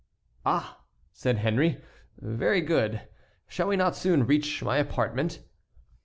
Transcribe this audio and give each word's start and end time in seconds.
"Ah!" 0.47 0.81
said 1.13 1.37
Henry, 1.37 1.77
"very 2.17 2.59
good. 2.59 3.03
Shall 3.47 3.67
we 3.67 3.75
not 3.75 3.95
soon 3.95 4.25
reach 4.25 4.63
my 4.63 4.77
apartment?" 4.77 5.41